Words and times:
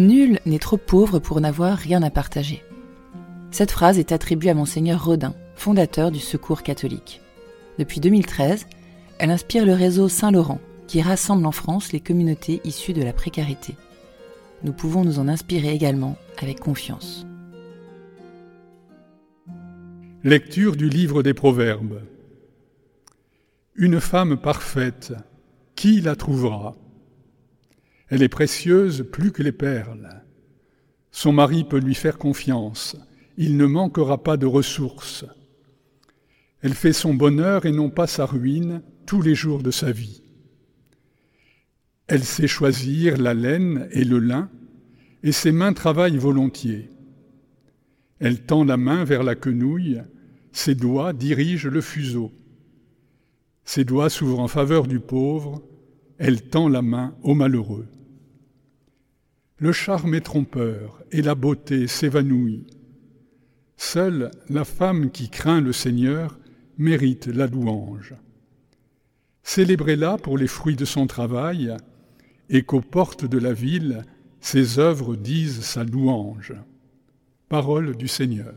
Nul 0.00 0.38
n'est 0.46 0.58
trop 0.58 0.78
pauvre 0.78 1.18
pour 1.18 1.40
n'avoir 1.40 1.76
rien 1.76 2.02
à 2.02 2.10
partager. 2.10 2.64
Cette 3.50 3.70
phrase 3.70 3.98
est 3.98 4.12
attribuée 4.12 4.50
à 4.50 4.54
Monseigneur 4.54 5.04
Rodin, 5.04 5.34
fondateur 5.56 6.10
du 6.10 6.20
Secours 6.20 6.62
catholique. 6.62 7.20
Depuis 7.78 8.00
2013, 8.00 8.66
elle 9.18 9.30
inspire 9.30 9.66
le 9.66 9.74
réseau 9.74 10.08
Saint-Laurent, 10.08 10.60
qui 10.86 11.02
rassemble 11.02 11.44
en 11.44 11.52
France 11.52 11.92
les 11.92 12.00
communautés 12.00 12.62
issues 12.64 12.94
de 12.94 13.02
la 13.02 13.12
précarité. 13.12 13.76
Nous 14.64 14.72
pouvons 14.72 15.04
nous 15.04 15.18
en 15.18 15.28
inspirer 15.28 15.74
également 15.74 16.16
avec 16.40 16.60
confiance. 16.60 17.26
Lecture 20.24 20.76
du 20.76 20.88
livre 20.88 21.22
des 21.22 21.34
Proverbes. 21.34 22.00
Une 23.74 24.00
femme 24.00 24.38
parfaite, 24.38 25.12
qui 25.76 26.00
la 26.00 26.16
trouvera? 26.16 26.74
Elle 28.10 28.24
est 28.24 28.28
précieuse 28.28 29.06
plus 29.10 29.30
que 29.30 29.42
les 29.42 29.52
perles. 29.52 30.08
Son 31.12 31.32
mari 31.32 31.64
peut 31.64 31.78
lui 31.78 31.94
faire 31.94 32.18
confiance, 32.18 32.96
il 33.36 33.56
ne 33.56 33.66
manquera 33.66 34.22
pas 34.22 34.36
de 34.36 34.46
ressources. 34.46 35.24
Elle 36.60 36.74
fait 36.74 36.92
son 36.92 37.14
bonheur 37.14 37.66
et 37.66 37.72
non 37.72 37.88
pas 37.88 38.08
sa 38.08 38.26
ruine 38.26 38.82
tous 39.06 39.22
les 39.22 39.36
jours 39.36 39.62
de 39.62 39.70
sa 39.70 39.92
vie. 39.92 40.22
Elle 42.08 42.24
sait 42.24 42.48
choisir 42.48 43.16
la 43.16 43.32
laine 43.32 43.88
et 43.92 44.04
le 44.04 44.18
lin, 44.18 44.50
et 45.22 45.30
ses 45.30 45.52
mains 45.52 45.72
travaillent 45.72 46.18
volontiers. 46.18 46.90
Elle 48.18 48.42
tend 48.42 48.64
la 48.64 48.76
main 48.76 49.04
vers 49.04 49.22
la 49.22 49.36
quenouille, 49.36 50.02
ses 50.50 50.74
doigts 50.74 51.12
dirigent 51.12 51.70
le 51.70 51.80
fuseau. 51.80 52.32
Ses 53.64 53.84
doigts 53.84 54.10
s'ouvrent 54.10 54.40
en 54.40 54.48
faveur 54.48 54.88
du 54.88 54.98
pauvre, 54.98 55.62
elle 56.18 56.42
tend 56.42 56.68
la 56.68 56.82
main 56.82 57.14
au 57.22 57.34
malheureux. 57.34 57.86
Le 59.62 59.72
charme 59.72 60.14
est 60.14 60.22
trompeur 60.22 61.02
et 61.12 61.20
la 61.20 61.34
beauté 61.34 61.86
s'évanouit. 61.86 62.66
Seule 63.76 64.30
la 64.48 64.64
femme 64.64 65.10
qui 65.10 65.28
craint 65.28 65.60
le 65.60 65.74
Seigneur 65.74 66.38
mérite 66.78 67.26
la 67.26 67.46
louange. 67.46 68.14
Célébrez-la 69.42 70.16
pour 70.16 70.38
les 70.38 70.46
fruits 70.46 70.76
de 70.76 70.86
son 70.86 71.06
travail, 71.06 71.76
et 72.48 72.62
qu'aux 72.62 72.80
portes 72.80 73.26
de 73.26 73.36
la 73.36 73.52
ville, 73.52 74.02
ses 74.40 74.78
œuvres 74.78 75.14
disent 75.14 75.60
sa 75.60 75.84
louange. 75.84 76.54
Parole 77.50 77.96
du 77.96 78.08
Seigneur. 78.08 78.54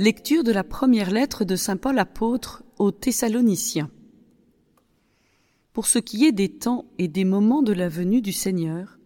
Lecture 0.00 0.44
de 0.44 0.52
la 0.52 0.62
première 0.62 1.10
lettre 1.10 1.44
de 1.44 1.56
Saint 1.56 1.76
Paul 1.76 1.98
apôtre 1.98 2.62
aux 2.78 2.92
Thessaloniciens. 2.92 3.90
Pour 5.72 5.88
ce 5.88 5.98
qui 5.98 6.24
est 6.24 6.30
des 6.30 6.50
temps 6.50 6.84
et 6.98 7.08
des 7.08 7.24
moments 7.24 7.62
de 7.62 7.72
la 7.72 7.88
venue 7.88 8.22
du 8.22 8.32
Seigneur, 8.32 9.00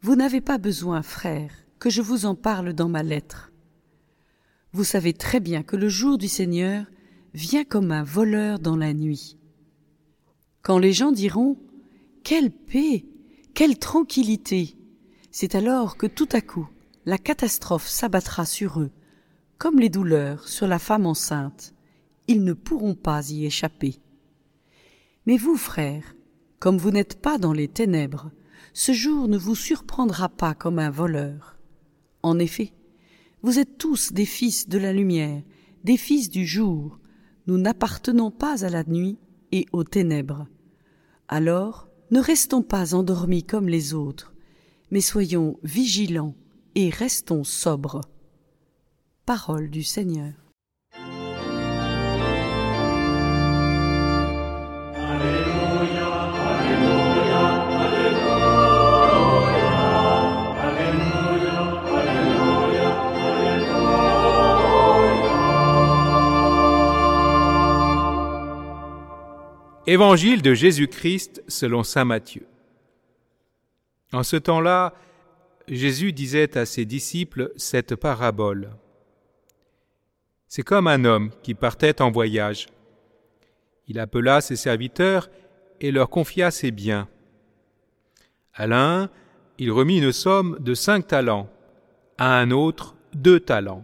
vous 0.00 0.14
n'avez 0.14 0.40
pas 0.40 0.58
besoin, 0.58 1.02
frères, 1.02 1.52
que 1.80 1.90
je 1.90 2.02
vous 2.02 2.24
en 2.24 2.36
parle 2.36 2.72
dans 2.72 2.88
ma 2.88 3.02
lettre. 3.02 3.50
Vous 4.72 4.84
savez 4.84 5.12
très 5.12 5.40
bien 5.40 5.64
que 5.64 5.74
le 5.74 5.88
jour 5.88 6.18
du 6.18 6.28
Seigneur 6.28 6.86
vient 7.34 7.64
comme 7.64 7.90
un 7.90 8.04
voleur 8.04 8.60
dans 8.60 8.76
la 8.76 8.94
nuit. 8.94 9.36
Quand 10.62 10.78
les 10.78 10.92
gens 10.92 11.10
diront 11.10 11.58
Quelle 12.22 12.52
paix, 12.52 13.06
quelle 13.54 13.76
tranquillité, 13.76 14.76
c'est 15.32 15.56
alors 15.56 15.96
que 15.96 16.06
tout 16.06 16.28
à 16.30 16.40
coup 16.40 16.68
la 17.06 17.18
catastrophe 17.18 17.88
s'abattra 17.88 18.46
sur 18.46 18.78
eux 18.80 18.92
comme 19.62 19.78
les 19.78 19.90
douleurs 19.90 20.48
sur 20.48 20.66
la 20.66 20.80
femme 20.80 21.06
enceinte, 21.06 21.72
ils 22.26 22.42
ne 22.42 22.52
pourront 22.52 22.96
pas 22.96 23.30
y 23.30 23.46
échapper. 23.46 24.00
Mais 25.24 25.36
vous, 25.36 25.56
frères, 25.56 26.16
comme 26.58 26.78
vous 26.78 26.90
n'êtes 26.90 27.22
pas 27.22 27.38
dans 27.38 27.52
les 27.52 27.68
ténèbres, 27.68 28.32
ce 28.72 28.90
jour 28.90 29.28
ne 29.28 29.38
vous 29.38 29.54
surprendra 29.54 30.28
pas 30.28 30.54
comme 30.54 30.80
un 30.80 30.90
voleur. 30.90 31.60
En 32.24 32.40
effet, 32.40 32.72
vous 33.42 33.60
êtes 33.60 33.78
tous 33.78 34.12
des 34.12 34.24
fils 34.24 34.68
de 34.68 34.78
la 34.78 34.92
lumière, 34.92 35.44
des 35.84 35.96
fils 35.96 36.28
du 36.28 36.44
jour. 36.44 36.98
Nous 37.46 37.56
n'appartenons 37.56 38.32
pas 38.32 38.64
à 38.64 38.68
la 38.68 38.82
nuit 38.82 39.16
et 39.52 39.66
aux 39.70 39.84
ténèbres. 39.84 40.48
Alors, 41.28 41.86
ne 42.10 42.18
restons 42.18 42.62
pas 42.62 42.96
endormis 42.96 43.44
comme 43.44 43.68
les 43.68 43.94
autres, 43.94 44.34
mais 44.90 45.00
soyons 45.00 45.56
vigilants 45.62 46.34
et 46.74 46.90
restons 46.90 47.44
sobres 47.44 48.00
parole 49.34 49.70
du 49.70 49.82
Seigneur. 49.82 50.30
Évangile 69.86 70.42
de 70.42 70.52
Jésus-Christ 70.52 71.42
selon 71.48 71.82
Saint 71.82 72.04
Matthieu. 72.04 72.46
En 74.12 74.24
ce 74.24 74.36
temps-là, 74.36 74.92
Jésus 75.68 76.12
disait 76.12 76.58
à 76.58 76.66
ses 76.66 76.84
disciples 76.84 77.50
cette 77.56 77.96
parabole. 77.96 78.72
C'est 80.54 80.64
comme 80.64 80.86
un 80.86 81.06
homme 81.06 81.30
qui 81.42 81.54
partait 81.54 82.02
en 82.02 82.10
voyage. 82.10 82.66
Il 83.88 83.98
appela 83.98 84.42
ses 84.42 84.56
serviteurs 84.56 85.30
et 85.80 85.90
leur 85.90 86.10
confia 86.10 86.50
ses 86.50 86.70
biens. 86.70 87.08
À 88.52 88.66
l'un, 88.66 89.08
il 89.56 89.72
remit 89.72 89.96
une 89.96 90.12
somme 90.12 90.58
de 90.60 90.74
cinq 90.74 91.06
talents, 91.06 91.48
à 92.18 92.38
un 92.38 92.50
autre 92.50 92.96
deux 93.14 93.40
talents, 93.40 93.82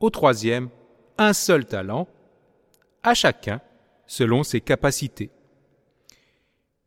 au 0.00 0.10
troisième 0.10 0.68
un 1.16 1.32
seul 1.32 1.64
talent, 1.64 2.08
à 3.04 3.14
chacun 3.14 3.60
selon 4.08 4.42
ses 4.42 4.60
capacités. 4.60 5.30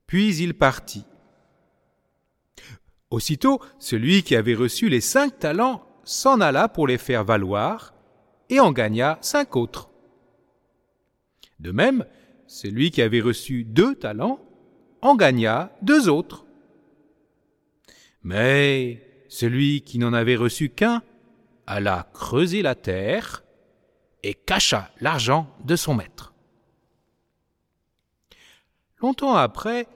Puis 0.05 0.35
il 0.35 0.53
partit. 0.53 1.05
Aussitôt, 3.09 3.61
celui 3.79 4.23
qui 4.23 4.35
avait 4.35 4.53
reçu 4.53 4.89
les 4.89 4.99
cinq 4.99 5.39
talents 5.39 5.81
s'en 6.03 6.41
alla 6.41 6.67
pour 6.67 6.87
les 6.87 6.97
faire 6.97 7.23
valoir 7.23 7.93
et 8.49 8.59
en 8.59 8.71
gagna 8.71 9.17
cinq 9.21 9.55
autres. 9.55 9.89
De 11.59 11.71
même, 11.71 12.05
celui 12.47 12.91
qui 12.91 13.01
avait 13.01 13.21
reçu 13.21 13.63
deux 13.63 13.95
talents 13.95 14.39
en 15.01 15.15
gagna 15.15 15.71
deux 15.81 16.09
autres. 16.09 16.45
Mais 18.23 19.01
celui 19.29 19.81
qui 19.81 19.99
n'en 19.99 20.13
avait 20.13 20.35
reçu 20.35 20.69
qu'un 20.69 21.01
alla 21.65 22.09
creuser 22.13 22.61
la 22.61 22.75
terre 22.75 23.43
et 24.23 24.33
cacha 24.33 24.89
l'argent 24.99 25.47
de 25.65 25.75
son 25.75 25.93
maître. 25.93 26.33
Longtemps 29.01 29.35
après, 29.35 29.87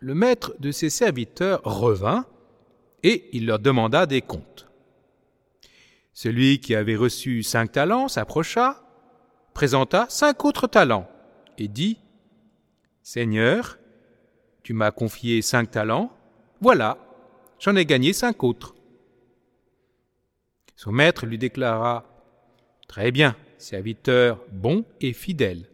le 0.00 0.14
maître 0.14 0.54
de 0.58 0.72
ses 0.72 0.90
serviteurs 0.90 1.60
revint 1.64 2.24
et 3.02 3.28
il 3.32 3.46
leur 3.46 3.58
demanda 3.58 4.06
des 4.06 4.22
comptes. 4.22 4.71
Celui 6.12 6.60
qui 6.60 6.74
avait 6.74 6.96
reçu 6.96 7.42
cinq 7.42 7.72
talents 7.72 8.08
s'approcha, 8.08 8.82
présenta 9.54 10.06
cinq 10.08 10.44
autres 10.44 10.66
talents 10.66 11.08
et 11.58 11.68
dit 11.68 11.98
Seigneur, 13.02 13.78
tu 14.62 14.74
m'as 14.74 14.90
confié 14.90 15.42
cinq 15.42 15.70
talents, 15.70 16.12
voilà, 16.60 16.98
j'en 17.58 17.76
ai 17.76 17.84
gagné 17.84 18.12
cinq 18.12 18.44
autres. 18.44 18.74
Son 20.76 20.92
maître 20.92 21.26
lui 21.26 21.38
déclara 21.38 22.04
Très 22.88 23.10
bien, 23.10 23.36
serviteur 23.56 24.44
bon 24.52 24.84
et 25.00 25.14
fidèle. 25.14 25.70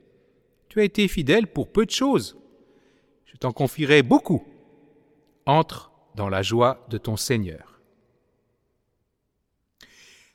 Tu 0.68 0.80
as 0.80 0.84
été 0.84 1.08
fidèle 1.08 1.48
pour 1.48 1.72
peu 1.72 1.84
de 1.84 1.90
choses. 1.90 2.36
Je 3.24 3.36
t'en 3.36 3.52
confierai 3.52 4.02
beaucoup. 4.02 4.46
Entre 5.46 5.90
dans 6.14 6.28
la 6.28 6.42
joie 6.42 6.86
de 6.90 6.98
ton 6.98 7.16
Seigneur. 7.16 7.77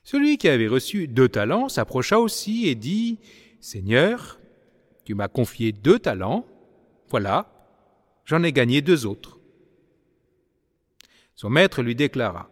Celui 0.04 0.36
qui 0.36 0.48
avait 0.48 0.68
reçu 0.68 1.08
deux 1.08 1.30
talents 1.30 1.70
s'approcha 1.70 2.20
aussi 2.20 2.68
et 2.68 2.74
dit 2.74 3.18
Seigneur, 3.58 4.38
tu 5.04 5.14
m'as 5.14 5.28
confié 5.28 5.72
deux 5.72 5.98
talents, 5.98 6.46
voilà, 7.08 7.50
j'en 8.26 8.42
ai 8.42 8.52
gagné 8.52 8.82
deux 8.82 9.06
autres. 9.06 9.40
Son 11.34 11.48
maître 11.48 11.82
lui 11.82 11.94
déclara 11.94 12.50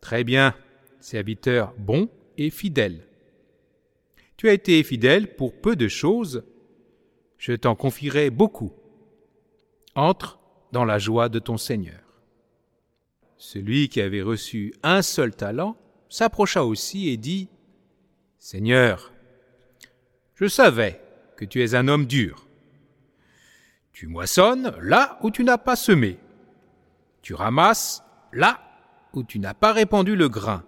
Très 0.00 0.24
bien, 0.24 0.54
serviteur 0.98 1.72
bon 1.78 2.08
et 2.36 2.50
fidèle. 2.50 3.06
Tu 4.36 4.48
as 4.48 4.52
été 4.52 4.82
fidèle 4.82 5.36
pour 5.36 5.54
peu 5.54 5.76
de 5.76 5.86
choses, 5.86 6.42
je 7.38 7.52
t'en 7.52 7.76
confierai 7.76 8.30
beaucoup. 8.30 8.72
Entre 9.94 10.40
dans 10.72 10.84
la 10.84 10.98
joie 10.98 11.28
de 11.28 11.38
ton 11.38 11.58
Seigneur. 11.58 12.00
Celui 13.36 13.88
qui 13.88 14.00
avait 14.00 14.22
reçu 14.22 14.74
un 14.82 15.02
seul 15.02 15.34
talent 15.34 15.76
s'approcha 16.10 16.64
aussi 16.64 17.08
et 17.08 17.16
dit 17.16 17.48
Seigneur, 18.38 19.12
je 20.34 20.46
savais 20.46 21.00
que 21.36 21.46
tu 21.46 21.62
es 21.62 21.74
un 21.74 21.88
homme 21.88 22.04
dur. 22.04 22.46
Tu 23.92 24.06
moissonnes 24.06 24.74
là 24.80 25.18
où 25.22 25.30
tu 25.30 25.44
n'as 25.44 25.58
pas 25.58 25.76
semé. 25.76 26.18
Tu 27.22 27.34
ramasses 27.34 28.02
là 28.32 28.60
où 29.12 29.22
tu 29.22 29.38
n'as 29.38 29.54
pas 29.54 29.72
répandu 29.72 30.16
le 30.16 30.28
grain. 30.28 30.64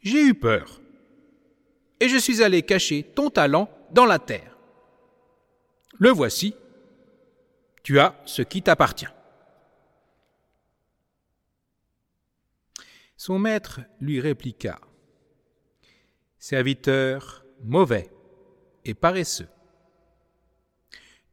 J'ai 0.00 0.22
eu 0.22 0.34
peur. 0.34 0.80
Et 2.00 2.08
je 2.08 2.16
suis 2.16 2.42
allé 2.42 2.62
cacher 2.62 3.02
ton 3.02 3.30
talent 3.30 3.70
dans 3.92 4.06
la 4.06 4.18
terre. 4.18 4.56
Le 5.98 6.10
voici. 6.10 6.54
Tu 7.82 7.98
as 7.98 8.14
ce 8.24 8.42
qui 8.42 8.62
t'appartient. 8.62 9.08
Son 13.24 13.38
maître 13.38 13.78
lui 14.00 14.18
répliqua 14.18 14.80
Serviteur 16.40 17.44
mauvais 17.62 18.10
et 18.84 18.94
paresseux. 18.94 19.46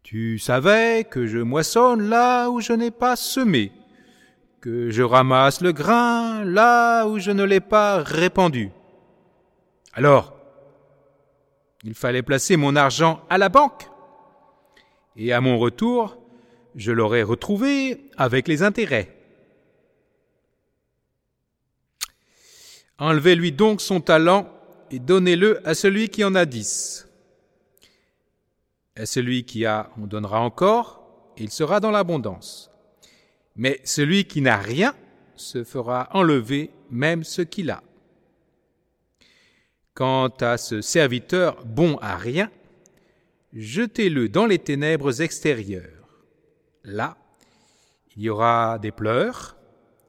Tu 0.04 0.38
savais 0.38 1.04
que 1.10 1.26
je 1.26 1.40
moissonne 1.40 2.08
là 2.08 2.52
où 2.52 2.62
je 2.62 2.74
n'ai 2.74 2.92
pas 2.92 3.16
semé, 3.16 3.72
que 4.62 4.92
je 4.92 5.02
ramasse 5.02 5.62
le 5.62 5.72
grain 5.72 6.46
là 6.46 7.08
où 7.08 7.18
je 7.18 7.32
ne 7.32 7.44
l'ai 7.44 7.60
pas 7.60 8.04
répandu. 8.04 8.70
Alors, 9.94 10.38
il 11.84 11.96
fallait 11.96 12.22
placer 12.22 12.56
mon 12.56 12.76
argent 12.76 13.26
à 13.32 13.40
la 13.40 13.50
banque, 13.50 13.90
et 15.16 15.34
à 15.34 15.42
mon 15.42 15.58
retour, 15.58 16.22
je 16.76 16.92
l'aurais 16.92 17.24
retrouvé 17.24 18.12
avec 18.16 18.48
les 18.48 18.62
intérêts. 18.62 19.19
Enlevez-lui 23.00 23.54
donc 23.54 23.80
son 23.80 24.02
talent 24.02 24.50
et 24.92 25.00
donnez-le 25.00 25.66
à 25.68 25.74
celui 25.74 26.10
qui 26.10 26.24
en 26.24 26.36
a 26.36 26.46
dix. 26.46 27.08
À 28.98 29.06
celui 29.06 29.46
qui 29.46 29.66
a, 29.66 29.90
on 29.98 30.06
donnera 30.06 30.42
encore, 30.42 31.32
et 31.38 31.44
il 31.44 31.52
sera 31.52 31.80
dans 31.80 31.92
l'abondance. 31.92 32.70
Mais 33.56 33.80
celui 33.86 34.26
qui 34.26 34.42
n'a 34.42 34.58
rien 34.58 34.94
se 35.36 35.64
fera 35.64 36.10
enlever 36.12 36.72
même 36.90 37.24
ce 37.24 37.42
qu'il 37.42 37.72
a. 37.72 37.82
Quant 39.94 40.30
à 40.42 40.58
ce 40.58 40.82
serviteur 40.82 41.64
bon 41.66 41.98
à 42.02 42.18
rien, 42.18 42.52
jetez-le 43.54 44.28
dans 44.28 44.46
les 44.46 44.60
ténèbres 44.60 45.22
extérieures. 45.22 46.08
Là, 46.84 47.18
il 48.16 48.24
y 48.24 48.30
aura 48.30 48.78
des 48.80 48.92
pleurs 48.92 49.56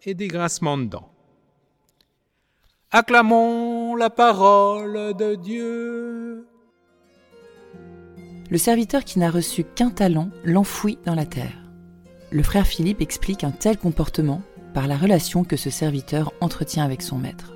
et 0.02 0.14
des 0.14 0.26
grincements 0.26 0.78
de 0.78 0.87
dents. 0.87 1.12
Acclamons 2.92 3.94
la 3.94 4.11
parole 4.11 5.14
de 5.14 5.37
Dieu. 5.37 6.44
Le 8.50 8.59
serviteur 8.59 9.04
qui 9.04 9.20
n'a 9.20 9.30
reçu 9.30 9.62
qu'un 9.62 9.90
talent 9.90 10.28
l'enfouit 10.42 10.99
dans 11.04 11.14
la 11.14 11.25
terre. 11.25 11.70
Le 12.32 12.42
frère 12.42 12.66
Philippe 12.66 13.00
explique 13.00 13.44
un 13.44 13.52
tel 13.52 13.78
comportement 13.78 14.42
par 14.75 14.88
la 14.88 14.97
relation 14.97 15.44
que 15.44 15.56
ce 15.56 15.70
serviteur 15.70 16.32
entretient 16.40 16.85
avec 16.85 17.00
son 17.00 17.16
maître. 17.16 17.54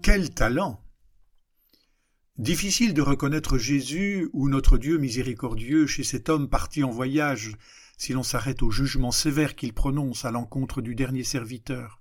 Quel 0.00 0.30
talent 0.30 0.80
Difficile 2.38 2.94
de 2.94 3.02
reconnaître 3.02 3.58
Jésus 3.58 4.30
ou 4.32 4.48
notre 4.48 4.78
Dieu 4.78 4.96
miséricordieux 4.96 5.88
chez 5.88 6.04
cet 6.04 6.28
homme 6.28 6.48
parti 6.48 6.84
en 6.84 6.90
voyage 6.90 7.50
si 7.98 8.12
l'on 8.12 8.22
s'arrête 8.22 8.62
au 8.62 8.70
jugement 8.70 9.10
sévère 9.10 9.56
qu'il 9.56 9.72
prononce 9.72 10.24
à 10.24 10.30
l'encontre 10.30 10.82
du 10.82 10.94
dernier 10.94 11.24
serviteur. 11.24 11.99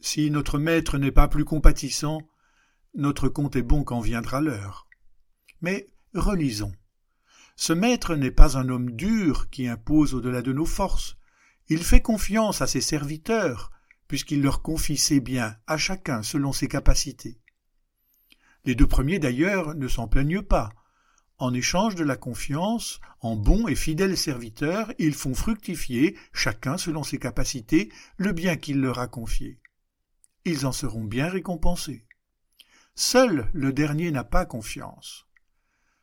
Si 0.00 0.30
notre 0.30 0.60
maître 0.60 0.96
n'est 0.96 1.10
pas 1.10 1.26
plus 1.26 1.44
compatissant, 1.44 2.22
notre 2.94 3.28
compte 3.28 3.56
est 3.56 3.62
bon 3.62 3.82
quand 3.82 4.00
viendra 4.00 4.40
l'heure. 4.40 4.86
Mais 5.60 5.88
relisons. 6.14 6.72
Ce 7.56 7.72
maître 7.72 8.14
n'est 8.14 8.30
pas 8.30 8.56
un 8.56 8.68
homme 8.68 8.92
dur 8.92 9.50
qui 9.50 9.66
impose 9.66 10.14
au-delà 10.14 10.40
de 10.40 10.52
nos 10.52 10.66
forces. 10.66 11.16
Il 11.68 11.82
fait 11.82 12.00
confiance 12.00 12.62
à 12.62 12.68
ses 12.68 12.80
serviteurs, 12.80 13.72
puisqu'il 14.06 14.40
leur 14.40 14.62
confie 14.62 14.96
ses 14.96 15.18
biens 15.18 15.56
à 15.66 15.76
chacun 15.76 16.22
selon 16.22 16.52
ses 16.52 16.68
capacités. 16.68 17.40
Les 18.64 18.76
deux 18.76 18.86
premiers 18.86 19.18
d'ailleurs 19.18 19.74
ne 19.74 19.88
s'en 19.88 20.06
plaignent 20.06 20.42
pas. 20.42 20.70
En 21.38 21.52
échange 21.52 21.96
de 21.96 22.04
la 22.04 22.16
confiance, 22.16 23.00
en 23.20 23.34
bons 23.34 23.66
et 23.66 23.74
fidèles 23.74 24.16
serviteurs, 24.16 24.92
ils 24.98 25.14
font 25.14 25.34
fructifier, 25.34 26.16
chacun 26.32 26.78
selon 26.78 27.02
ses 27.02 27.18
capacités, 27.18 27.92
le 28.16 28.32
bien 28.32 28.56
qu'il 28.56 28.80
leur 28.80 29.00
a 29.00 29.08
confié 29.08 29.58
ils 30.48 30.66
en 30.66 30.72
seront 30.72 31.04
bien 31.04 31.28
récompensés. 31.28 32.06
Seul 32.94 33.48
le 33.52 33.72
dernier 33.72 34.10
n'a 34.10 34.24
pas 34.24 34.46
confiance. 34.46 35.26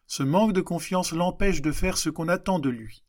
Ce 0.08 0.24
manque 0.24 0.54
de 0.54 0.62
confiance 0.62 1.12
l'empêche 1.12 1.62
de 1.62 1.72
faire 1.72 1.98
ce 1.98 2.10
qu'on 2.10 2.30
attend 2.30 2.60
de 2.60 2.70
lui. 2.70 3.04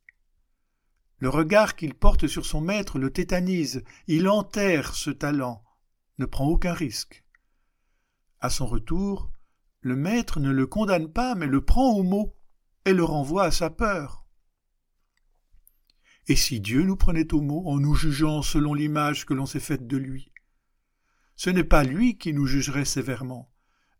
Le 1.19 1.29
regard 1.29 1.75
qu'il 1.75 1.93
porte 1.93 2.27
sur 2.27 2.45
son 2.45 2.61
maître 2.61 2.99
le 2.99 3.11
tétanise, 3.11 3.83
il 4.07 4.27
enterre 4.27 4.93
ce 4.93 5.09
talent, 5.09 5.63
ne 6.19 6.25
prend 6.25 6.47
aucun 6.47 6.73
risque. 6.73 7.23
À 8.39 8.49
son 8.49 8.67
retour, 8.67 9.31
le 9.81 9.95
maître 9.95 10.39
ne 10.39 10.51
le 10.51 10.67
condamne 10.67 11.11
pas, 11.11 11.33
mais 11.35 11.47
le 11.47 11.63
prend 11.63 11.91
au 11.91 12.03
mot 12.03 12.35
et 12.85 12.93
le 12.93 13.03
renvoie 13.03 13.45
à 13.45 13.51
sa 13.51 13.69
peur. 13.69 14.25
Et 16.27 16.35
si 16.35 16.59
Dieu 16.59 16.83
nous 16.83 16.97
prenait 16.97 17.33
au 17.33 17.41
mot 17.41 17.63
en 17.67 17.79
nous 17.79 17.95
jugeant 17.95 18.41
selon 18.41 18.73
l'image 18.73 19.25
que 19.25 19.33
l'on 19.33 19.45
s'est 19.45 19.59
faite 19.59 19.87
de 19.87 19.97
lui? 19.97 20.31
Ce 21.37 21.51
n'est 21.51 21.63
pas 21.63 21.83
lui 21.83 22.17
qui 22.17 22.33
nous 22.33 22.47
jugerait 22.47 22.83
sévèrement, 22.83 23.53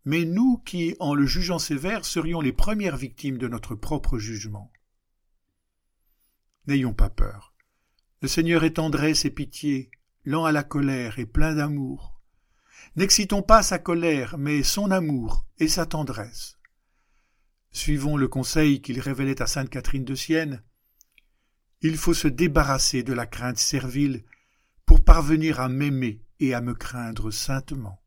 mais 0.05 0.25
nous 0.25 0.57
qui, 0.57 0.95
en 0.99 1.13
le 1.13 1.27
jugeant 1.27 1.59
sévère, 1.59 2.03
serions 2.03 2.41
les 2.41 2.51
premières 2.51 2.97
victimes 2.97 3.37
de 3.37 3.47
notre 3.47 3.75
propre 3.75 4.17
jugement. 4.17 4.71
N'ayons 6.65 6.95
pas 6.95 7.11
peur. 7.11 7.53
Le 8.23 8.27
Seigneur 8.27 8.63
est 8.63 8.73
tendresse 8.73 9.23
et 9.23 9.29
pitié, 9.29 9.91
lent 10.25 10.45
à 10.45 10.51
la 10.51 10.63
colère 10.63 11.19
et 11.19 11.27
plein 11.27 11.53
d'amour. 11.53 12.19
N'excitons 12.95 13.43
pas 13.43 13.61
sa 13.61 13.77
colère, 13.77 14.39
mais 14.39 14.63
son 14.63 14.89
amour 14.89 15.45
et 15.59 15.67
sa 15.67 15.85
tendresse. 15.85 16.57
Suivons 17.71 18.17
le 18.17 18.27
conseil 18.27 18.81
qu'il 18.81 18.99
révélait 18.99 19.43
à 19.43 19.45
sainte 19.45 19.69
Catherine 19.69 20.05
de 20.05 20.15
Sienne. 20.15 20.63
Il 21.81 21.97
faut 21.97 22.15
se 22.15 22.27
débarrasser 22.27 23.03
de 23.03 23.13
la 23.13 23.27
crainte 23.27 23.59
servile 23.59 24.25
pour 24.87 25.03
parvenir 25.03 25.59
à 25.59 25.69
m'aimer 25.69 26.26
et 26.39 26.53
à 26.53 26.61
me 26.61 26.73
craindre 26.73 27.31
saintement. 27.31 28.01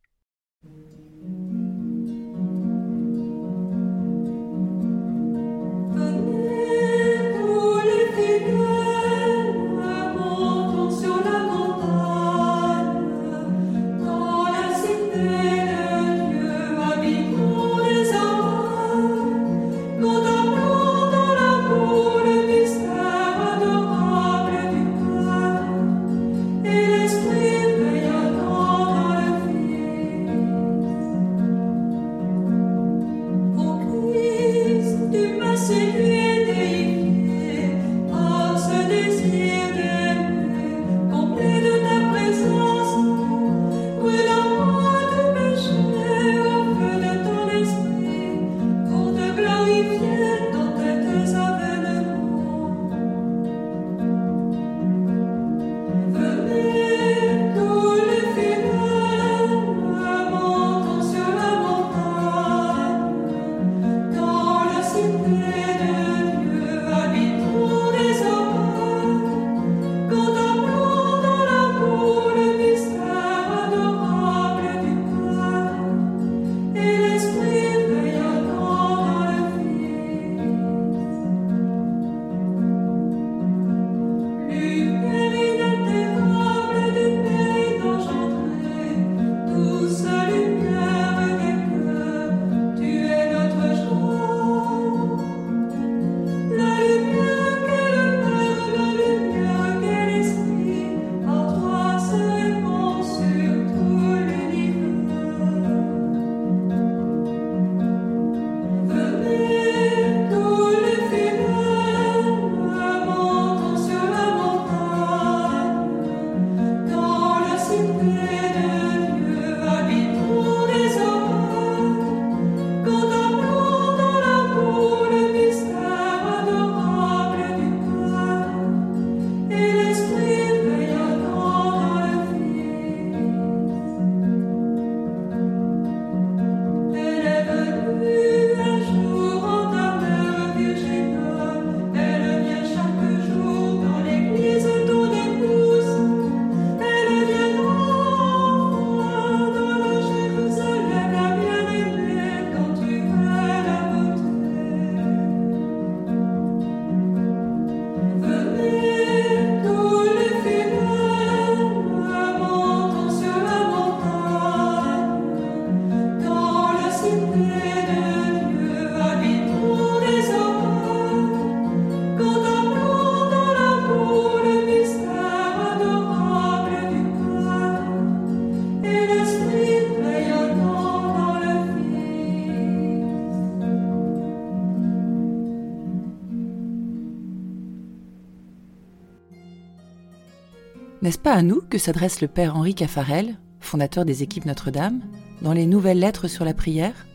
N'est-ce 191.03 191.19
pas 191.19 191.33
à 191.33 191.41
nous 191.41 191.63
que 191.63 191.79
s'adresse 191.79 192.21
le 192.21 192.29
Père 192.29 192.57
Henri 192.57 192.75
Caffarel, 192.75 193.39
fondateur 193.59 194.05
des 194.05 194.23
équipes 194.23 194.45
Notre-Dame, 194.45 195.01
dans 195.41 195.55
les 195.55 195.65
nouvelles 195.65 195.99
lettres 195.99 196.29
sur 196.29 196.45
la 196.45 196.53
prière? 196.53 197.07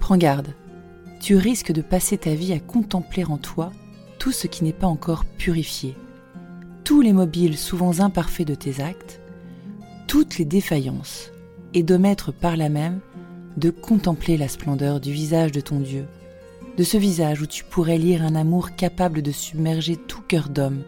Prends 0.00 0.16
garde, 0.16 0.48
tu 1.20 1.36
risques 1.36 1.70
de 1.70 1.80
passer 1.80 2.18
ta 2.18 2.34
vie 2.34 2.52
à 2.52 2.58
contempler 2.58 3.24
en 3.24 3.38
toi 3.38 3.72
tout 4.18 4.32
ce 4.32 4.48
qui 4.48 4.64
n'est 4.64 4.72
pas 4.72 4.88
encore 4.88 5.24
purifié, 5.24 5.94
tous 6.82 7.02
les 7.02 7.12
mobiles 7.12 7.56
souvent 7.56 8.00
imparfaits 8.00 8.48
de 8.48 8.56
tes 8.56 8.82
actes, 8.82 9.20
toutes 10.08 10.38
les 10.38 10.44
défaillances, 10.44 11.30
et 11.74 11.84
d'omettre 11.84 12.32
par 12.32 12.56
là 12.56 12.68
même 12.68 12.98
de 13.56 13.70
contempler 13.70 14.36
la 14.36 14.48
splendeur 14.48 14.98
du 14.98 15.12
visage 15.12 15.52
de 15.52 15.60
ton 15.60 15.78
Dieu, 15.78 16.06
de 16.76 16.82
ce 16.82 16.96
visage 16.96 17.42
où 17.42 17.46
tu 17.46 17.62
pourrais 17.62 17.98
lire 17.98 18.24
un 18.24 18.34
amour 18.34 18.74
capable 18.74 19.22
de 19.22 19.30
submerger 19.30 19.94
tout 19.94 20.22
cœur 20.22 20.48
d'homme, 20.48 20.82